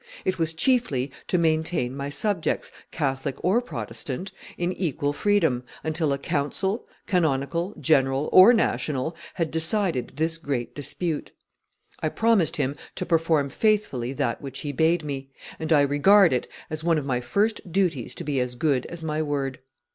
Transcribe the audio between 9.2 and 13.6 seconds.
had decided this great dispute. I promised him to perform